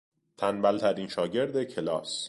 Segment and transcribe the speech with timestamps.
[0.37, 2.19] تنبلترین شاگرد کلاس